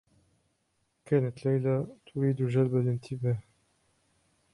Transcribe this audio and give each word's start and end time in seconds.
كانت 1.05 1.45
ليلى 1.45 1.87
تريد 2.13 2.35
جلب 2.35 2.75
الانتباه. 2.75 3.37